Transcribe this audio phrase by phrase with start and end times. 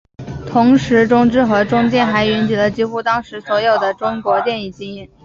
[0.49, 5.07] 同时中制和中电还云集了几乎当时所有的中国电影精英。